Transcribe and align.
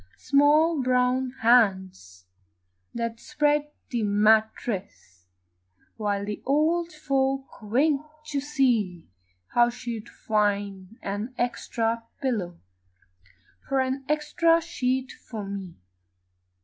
Small 0.17 0.81
brown 0.81 1.35
hands 1.41 2.25
that 2.91 3.19
spread 3.19 3.69
the 3.91 4.01
mattress 4.01 5.27
While 5.95 6.25
the 6.25 6.41
old 6.43 6.91
folk 6.91 7.61
winked 7.61 8.25
to 8.31 8.39
see 8.39 9.11
How 9.49 9.69
she'd 9.69 10.09
find 10.09 10.97
an 11.03 11.35
extra 11.37 12.01
pillow 12.19 12.57
And 13.69 13.97
an 13.97 14.05
extra 14.09 14.59
sheet 14.59 15.11
for 15.11 15.45
me. 15.45 15.75